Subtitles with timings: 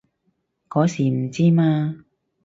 [0.67, 2.03] 嗰時唔知嘛